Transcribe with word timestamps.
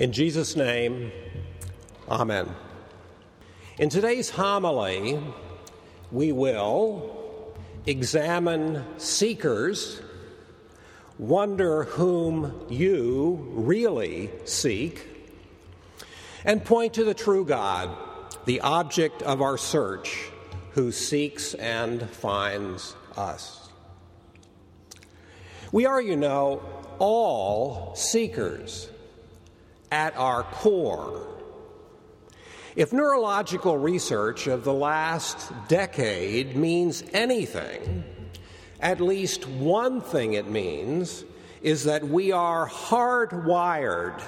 In 0.00 0.12
Jesus' 0.12 0.56
name, 0.56 1.12
Amen. 2.08 2.48
In 3.78 3.90
today's 3.90 4.30
homily, 4.30 5.22
we 6.10 6.32
will 6.32 7.54
examine 7.84 8.82
seekers, 8.96 10.00
wonder 11.18 11.84
whom 11.84 12.64
you 12.70 13.46
really 13.50 14.30
seek, 14.46 15.06
and 16.46 16.64
point 16.64 16.94
to 16.94 17.04
the 17.04 17.12
true 17.12 17.44
God, 17.44 17.94
the 18.46 18.62
object 18.62 19.20
of 19.22 19.42
our 19.42 19.58
search, 19.58 20.30
who 20.70 20.92
seeks 20.92 21.52
and 21.52 22.08
finds 22.08 22.96
us. 23.18 23.68
We 25.72 25.84
are, 25.84 26.00
you 26.00 26.16
know, 26.16 26.62
all 26.98 27.94
seekers 27.96 28.88
at 29.90 30.16
our 30.16 30.44
core. 30.44 31.26
If 32.76 32.92
neurological 32.92 33.76
research 33.76 34.46
of 34.46 34.64
the 34.64 34.72
last 34.72 35.52
decade 35.68 36.56
means 36.56 37.02
anything, 37.12 38.04
at 38.80 39.00
least 39.00 39.46
one 39.46 40.00
thing 40.00 40.34
it 40.34 40.48
means 40.48 41.24
is 41.62 41.84
that 41.84 42.06
we 42.06 42.32
are 42.32 42.68
hardwired. 42.68 44.22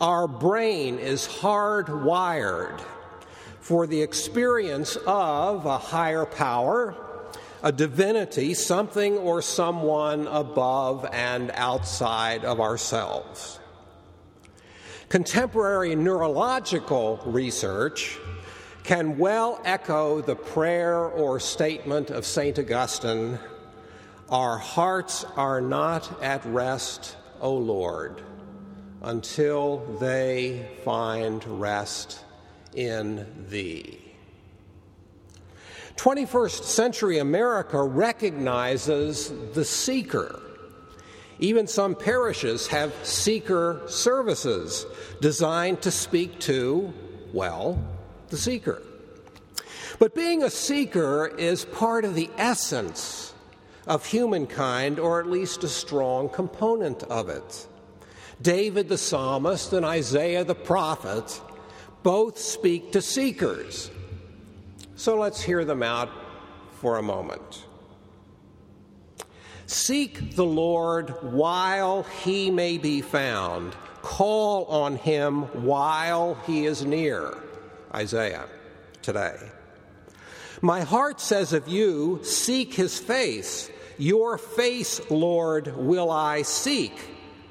Our 0.00 0.26
brain 0.26 0.98
is 0.98 1.26
hardwired 1.26 2.80
for 3.60 3.86
the 3.86 4.02
experience 4.02 4.96
of 5.06 5.64
a 5.64 5.78
higher 5.78 6.26
power, 6.26 6.94
a 7.62 7.72
divinity, 7.72 8.52
something 8.52 9.16
or 9.16 9.40
someone 9.40 10.26
above 10.26 11.06
and 11.12 11.50
outside 11.54 12.44
of 12.44 12.60
ourselves. 12.60 13.58
Contemporary 15.14 15.94
neurological 15.94 17.20
research 17.24 18.18
can 18.82 19.16
well 19.16 19.60
echo 19.64 20.20
the 20.20 20.34
prayer 20.34 21.04
or 21.04 21.38
statement 21.38 22.10
of 22.10 22.26
St. 22.26 22.58
Augustine 22.58 23.38
Our 24.28 24.58
hearts 24.58 25.24
are 25.36 25.60
not 25.60 26.20
at 26.20 26.44
rest, 26.46 27.16
O 27.40 27.54
Lord, 27.54 28.22
until 29.02 29.86
they 30.00 30.68
find 30.84 31.60
rest 31.60 32.18
in 32.74 33.24
Thee. 33.48 34.00
21st 35.94 36.64
century 36.64 37.18
America 37.18 37.80
recognizes 37.80 39.32
the 39.52 39.64
seeker. 39.64 40.42
Even 41.38 41.66
some 41.66 41.94
parishes 41.94 42.68
have 42.68 42.94
seeker 43.02 43.82
services 43.86 44.86
designed 45.20 45.82
to 45.82 45.90
speak 45.90 46.38
to, 46.40 46.92
well, 47.32 47.82
the 48.28 48.36
seeker. 48.36 48.82
But 49.98 50.14
being 50.14 50.42
a 50.42 50.50
seeker 50.50 51.32
is 51.38 51.64
part 51.64 52.04
of 52.04 52.14
the 52.14 52.30
essence 52.36 53.34
of 53.86 54.06
humankind, 54.06 54.98
or 54.98 55.20
at 55.20 55.26
least 55.26 55.64
a 55.64 55.68
strong 55.68 56.28
component 56.28 57.02
of 57.04 57.28
it. 57.28 57.66
David 58.40 58.88
the 58.88 58.98
psalmist 58.98 59.72
and 59.72 59.84
Isaiah 59.84 60.44
the 60.44 60.54
prophet 60.54 61.40
both 62.02 62.38
speak 62.38 62.92
to 62.92 63.02
seekers. 63.02 63.90
So 64.96 65.18
let's 65.18 65.40
hear 65.40 65.64
them 65.64 65.82
out 65.82 66.10
for 66.80 66.98
a 66.98 67.02
moment. 67.02 67.64
Seek 69.66 70.36
the 70.36 70.44
Lord 70.44 71.10
while 71.22 72.02
he 72.02 72.50
may 72.50 72.78
be 72.78 73.00
found. 73.00 73.74
Call 74.02 74.66
on 74.66 74.96
him 74.96 75.42
while 75.64 76.34
he 76.46 76.66
is 76.66 76.84
near. 76.84 77.36
Isaiah 77.94 78.46
today. 79.02 79.36
My 80.60 80.82
heart 80.82 81.20
says 81.20 81.52
of 81.52 81.68
you, 81.68 82.20
seek 82.22 82.74
his 82.74 82.98
face. 82.98 83.70
Your 83.98 84.38
face, 84.38 85.00
Lord, 85.10 85.76
will 85.76 86.10
I 86.10 86.42
seek, 86.42 86.92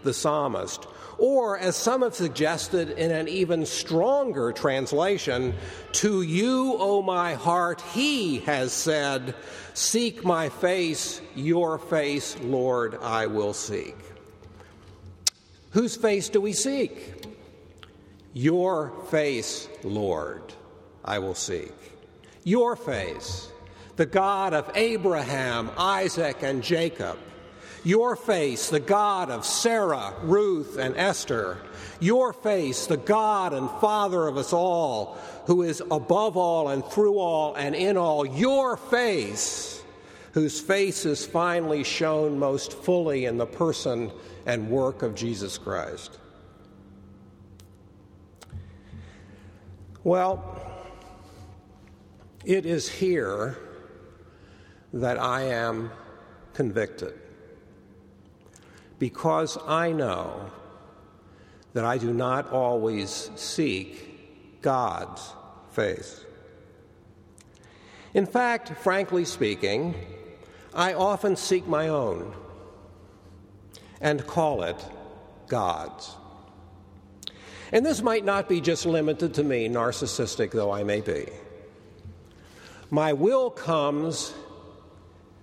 the 0.03 0.13
psalmist. 0.13 0.87
Or, 1.17 1.57
as 1.57 1.75
some 1.75 2.01
have 2.01 2.15
suggested 2.15 2.89
in 2.91 3.11
an 3.11 3.27
even 3.27 3.65
stronger 3.65 4.51
translation, 4.51 5.53
to 5.93 6.21
you, 6.21 6.75
O 6.79 7.01
my 7.01 7.35
heart, 7.35 7.81
he 7.93 8.39
has 8.39 8.73
said, 8.73 9.35
Seek 9.73 10.23
my 10.23 10.49
face, 10.49 11.21
your 11.35 11.77
face, 11.77 12.37
Lord, 12.41 12.97
I 13.01 13.27
will 13.27 13.53
seek. 13.53 13.95
Whose 15.71 15.95
face 15.95 16.29
do 16.29 16.41
we 16.41 16.53
seek? 16.53 17.25
Your 18.33 18.93
face, 19.09 19.67
Lord, 19.83 20.53
I 21.03 21.19
will 21.19 21.35
seek. 21.35 21.73
Your 22.43 22.75
face, 22.75 23.49
the 23.95 24.05
God 24.05 24.53
of 24.53 24.71
Abraham, 24.75 25.71
Isaac, 25.77 26.37
and 26.41 26.63
Jacob 26.63 27.17
your 27.83 28.15
face, 28.15 28.69
the 28.69 28.79
God 28.79 29.29
of 29.29 29.45
Sarah, 29.45 30.13
Ruth, 30.23 30.77
and 30.77 30.95
Esther. 30.95 31.57
Your 31.99 32.33
face, 32.33 32.87
the 32.87 32.97
God 32.97 33.53
and 33.53 33.69
Father 33.81 34.27
of 34.27 34.37
us 34.37 34.53
all, 34.53 35.17
who 35.45 35.61
is 35.61 35.81
above 35.91 36.37
all 36.37 36.69
and 36.69 36.83
through 36.83 37.17
all 37.17 37.55
and 37.55 37.75
in 37.75 37.97
all. 37.97 38.25
Your 38.25 38.77
face, 38.77 39.81
whose 40.33 40.59
face 40.59 41.05
is 41.05 41.25
finally 41.25 41.83
shown 41.83 42.39
most 42.39 42.73
fully 42.73 43.25
in 43.25 43.37
the 43.37 43.45
person 43.45 44.11
and 44.45 44.69
work 44.69 45.01
of 45.01 45.15
Jesus 45.15 45.57
Christ. 45.57 46.19
Well, 50.03 50.59
it 52.43 52.65
is 52.65 52.89
here 52.89 53.57
that 54.91 55.17
I 55.17 55.43
am 55.43 55.91
convicted 56.53 57.22
because 58.99 59.57
I 59.67 59.91
know 59.91 60.51
that 61.73 61.83
I 61.83 61.97
do 61.97 62.13
not 62.13 62.51
always 62.51 63.31
seek 63.35 64.61
God's 64.61 65.33
face. 65.71 66.23
In 68.13 68.25
fact, 68.25 68.77
frankly 68.77 69.25
speaking, 69.25 69.95
I 70.73 70.93
often 70.93 71.35
seek 71.35 71.67
my 71.67 71.87
own 71.87 72.33
and 74.01 74.25
call 74.27 74.63
it 74.63 74.83
God's. 75.47 76.15
And 77.71 77.83
this 77.83 78.03
might 78.03 78.23
not 78.23 78.47
be 78.47 78.61
just 78.61 78.85
limited 78.85 79.33
to 79.35 79.43
me, 79.43 79.67
narcissistic 79.67 80.51
though 80.51 80.71
I 80.71 80.83
may 80.83 81.01
be. 81.01 81.27
My 82.91 83.13
will 83.13 83.49
comes, 83.49 84.33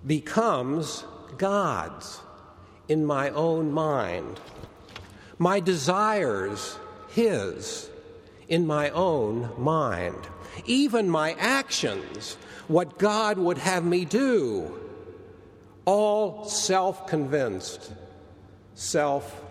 becomes 0.07 1.03
God's 1.37 2.21
in 2.91 3.05
my 3.05 3.29
own 3.29 3.71
mind, 3.71 4.37
my 5.39 5.61
desires, 5.61 6.77
His, 7.07 7.89
in 8.49 8.67
my 8.67 8.89
own 8.89 9.49
mind, 9.57 10.27
even 10.65 11.09
my 11.09 11.31
actions, 11.39 12.35
what 12.67 12.99
God 12.99 13.37
would 13.37 13.59
have 13.59 13.85
me 13.85 14.03
do, 14.03 14.77
all 15.85 16.43
self 16.43 17.07
convinced, 17.07 17.93
self 18.75 19.41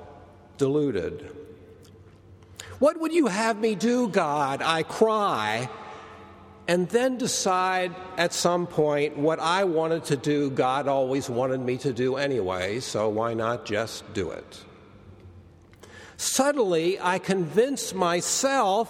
deluded. 0.59 1.35
What 2.79 3.01
would 3.01 3.15
you 3.15 3.29
have 3.29 3.59
me 3.59 3.75
do, 3.75 4.09
God? 4.09 4.61
I 4.61 4.83
cry 4.83 5.71
and 6.71 6.89
then 6.91 7.19
decide 7.19 7.93
at 8.17 8.33
some 8.33 8.65
point 8.65 9.19
what 9.19 9.41
I 9.41 9.65
wanted 9.65 10.05
to 10.05 10.17
do, 10.17 10.51
God 10.51 10.87
always 10.87 11.29
wanted 11.29 11.59
me 11.59 11.79
to 11.79 11.93
do 11.93 12.15
anyway, 12.15 12.79
so 12.79 13.09
why 13.09 13.35
not 13.35 13.65
just 13.65 14.05
do 14.15 14.31
it? 14.31 14.65
Suddenly, 16.17 17.01
I 17.01 17.19
convince 17.19 17.93
myself, 17.93 18.89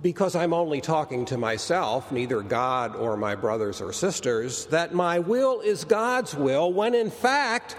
because 0.00 0.34
I'm 0.34 0.54
only 0.54 0.80
talking 0.80 1.26
to 1.26 1.36
myself, 1.36 2.10
neither 2.10 2.40
God 2.40 2.96
or 2.96 3.18
my 3.18 3.34
brothers 3.34 3.82
or 3.82 3.92
sisters, 3.92 4.64
that 4.68 4.94
my 4.94 5.18
will 5.18 5.60
is 5.60 5.84
God's 5.84 6.34
will, 6.34 6.72
when 6.72 6.94
in 6.94 7.10
fact, 7.10 7.76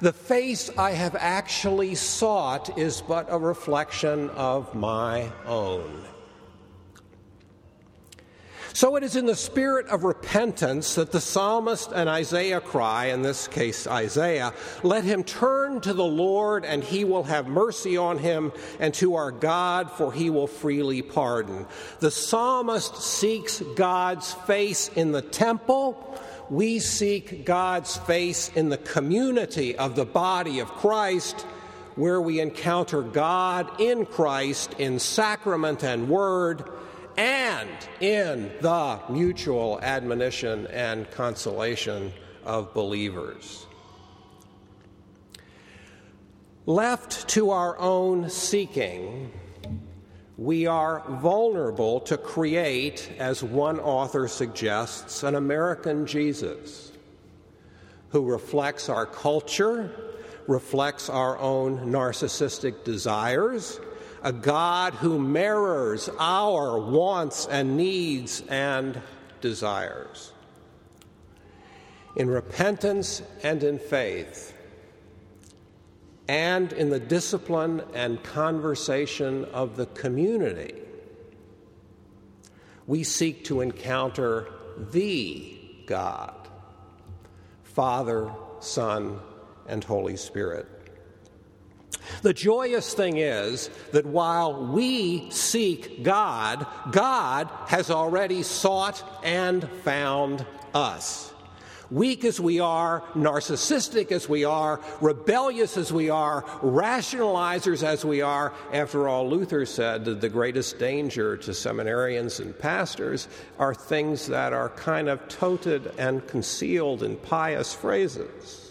the 0.00 0.12
face 0.12 0.76
I 0.76 0.90
have 0.90 1.14
actually 1.14 1.94
sought 1.94 2.76
is 2.76 3.00
but 3.00 3.28
a 3.30 3.38
reflection 3.38 4.30
of 4.30 4.74
my 4.74 5.30
own. 5.46 6.04
So 8.78 8.94
it 8.94 9.02
is 9.02 9.16
in 9.16 9.26
the 9.26 9.34
spirit 9.34 9.88
of 9.88 10.04
repentance 10.04 10.94
that 10.94 11.10
the 11.10 11.20
psalmist 11.20 11.90
and 11.90 12.08
Isaiah 12.08 12.60
cry, 12.60 13.06
in 13.06 13.22
this 13.22 13.48
case 13.48 13.88
Isaiah, 13.88 14.54
let 14.84 15.02
him 15.02 15.24
turn 15.24 15.80
to 15.80 15.92
the 15.92 16.04
Lord 16.04 16.64
and 16.64 16.84
he 16.84 17.02
will 17.02 17.24
have 17.24 17.48
mercy 17.48 17.96
on 17.96 18.18
him, 18.18 18.52
and 18.78 18.94
to 18.94 19.16
our 19.16 19.32
God, 19.32 19.90
for 19.90 20.12
he 20.12 20.30
will 20.30 20.46
freely 20.46 21.02
pardon. 21.02 21.66
The 21.98 22.12
psalmist 22.12 23.02
seeks 23.02 23.60
God's 23.74 24.32
face 24.32 24.86
in 24.94 25.10
the 25.10 25.22
temple. 25.22 26.16
We 26.48 26.78
seek 26.78 27.44
God's 27.44 27.96
face 27.96 28.48
in 28.54 28.68
the 28.68 28.78
community 28.78 29.74
of 29.76 29.96
the 29.96 30.06
body 30.06 30.60
of 30.60 30.68
Christ 30.68 31.40
where 31.96 32.20
we 32.20 32.38
encounter 32.38 33.02
God 33.02 33.80
in 33.80 34.06
Christ 34.06 34.76
in 34.78 35.00
sacrament 35.00 35.82
and 35.82 36.08
word 36.08 36.62
and 37.18 37.68
in 37.98 38.48
the 38.60 39.00
mutual 39.10 39.80
admonition 39.82 40.68
and 40.68 41.10
consolation 41.10 42.12
of 42.44 42.72
believers. 42.72 43.66
Left 46.64 47.26
to 47.30 47.50
our 47.50 47.76
own 47.78 48.30
seeking, 48.30 49.32
we 50.36 50.68
are 50.68 51.02
vulnerable 51.08 51.98
to 52.02 52.16
create, 52.16 53.10
as 53.18 53.42
one 53.42 53.80
author 53.80 54.28
suggests, 54.28 55.24
an 55.24 55.34
American 55.34 56.06
Jesus 56.06 56.92
who 58.10 58.24
reflects 58.30 58.88
our 58.88 59.06
culture, 59.06 59.90
reflects 60.46 61.10
our 61.10 61.36
own 61.38 61.90
narcissistic 61.90 62.84
desires, 62.84 63.80
a 64.22 64.32
God 64.32 64.94
who 64.94 65.18
mirrors 65.18 66.08
our 66.18 66.78
wants 66.78 67.46
and 67.46 67.76
needs 67.76 68.42
and 68.48 69.00
desires. 69.40 70.32
In 72.16 72.28
repentance 72.28 73.22
and 73.42 73.62
in 73.62 73.78
faith, 73.78 74.54
and 76.28 76.72
in 76.74 76.90
the 76.90 77.00
discipline 77.00 77.82
and 77.94 78.22
conversation 78.22 79.46
of 79.46 79.76
the 79.76 79.86
community, 79.86 80.74
we 82.86 83.02
seek 83.02 83.44
to 83.44 83.60
encounter 83.60 84.48
the 84.90 85.58
God, 85.86 86.48
Father, 87.62 88.30
Son, 88.60 89.20
and 89.66 89.82
Holy 89.84 90.16
Spirit. 90.16 90.66
The 92.22 92.34
joyous 92.34 92.94
thing 92.94 93.18
is 93.18 93.70
that 93.92 94.06
while 94.06 94.66
we 94.66 95.30
seek 95.30 96.02
God, 96.02 96.66
God 96.90 97.48
has 97.66 97.90
already 97.90 98.42
sought 98.42 99.02
and 99.22 99.68
found 99.84 100.44
us. 100.74 101.32
Weak 101.90 102.24
as 102.24 102.38
we 102.38 102.60
are, 102.60 103.02
narcissistic 103.14 104.12
as 104.12 104.28
we 104.28 104.44
are, 104.44 104.78
rebellious 105.00 105.78
as 105.78 105.90
we 105.90 106.10
are, 106.10 106.42
rationalizers 106.60 107.82
as 107.82 108.04
we 108.04 108.20
are, 108.20 108.52
after 108.74 109.08
all, 109.08 109.30
Luther 109.30 109.64
said 109.64 110.04
that 110.04 110.20
the 110.20 110.28
greatest 110.28 110.78
danger 110.78 111.38
to 111.38 111.52
seminarians 111.52 112.40
and 112.40 112.58
pastors 112.58 113.26
are 113.58 113.74
things 113.74 114.26
that 114.26 114.52
are 114.52 114.68
kind 114.70 115.08
of 115.08 115.26
toted 115.28 115.90
and 115.96 116.26
concealed 116.26 117.02
in 117.02 117.16
pious 117.16 117.72
phrases. 117.72 118.67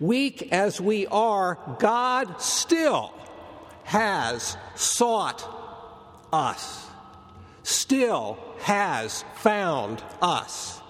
Weak 0.00 0.48
as 0.52 0.80
we 0.80 1.06
are, 1.06 1.58
God 1.78 2.40
still 2.40 3.12
has 3.84 4.56
sought 4.74 5.48
us, 6.32 6.86
still 7.62 8.38
has 8.58 9.24
found 9.34 10.02
us 10.20 10.82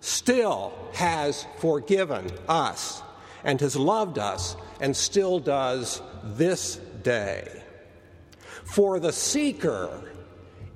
still 0.00 0.72
has 0.94 1.46
forgiven 1.58 2.30
us 2.48 3.02
and 3.44 3.60
has 3.60 3.76
loved 3.76 4.18
us 4.18 4.56
and 4.80 4.96
still 4.96 5.38
does 5.38 6.02
this 6.24 6.76
day. 7.02 7.62
For 8.64 8.98
the 8.98 9.12
seeker 9.12 10.12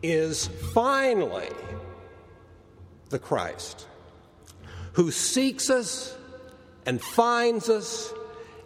is 0.02 0.46
finally 0.72 1.48
the 3.08 3.18
Christ 3.18 3.86
who 4.92 5.10
seeks 5.10 5.70
us 5.70 6.16
and 6.86 7.00
finds 7.00 7.68
us 7.68 8.12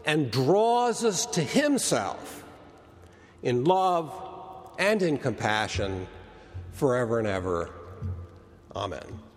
and 0.05 0.31
draws 0.31 1.05
us 1.05 1.27
to 1.27 1.43
himself 1.43 2.45
in 3.43 3.65
love 3.65 4.13
and 4.79 5.03
in 5.03 5.19
compassion 5.19 6.07
forever 6.73 7.19
and 7.19 7.29
ever. 7.29 7.71
Amen. 8.75 9.28